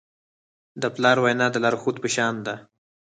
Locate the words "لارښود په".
1.63-2.09